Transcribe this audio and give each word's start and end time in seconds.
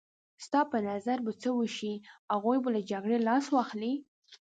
ستا 0.45 0.61
په 0.71 0.77
نظر 0.89 1.17
څه 1.41 1.49
به 1.51 1.57
وشي؟ 1.59 1.93
هغوی 2.31 2.57
به 2.63 2.69
له 2.75 2.81
جګړې 2.91 3.17
لاس 3.27 3.45
واخلي. 3.51 3.93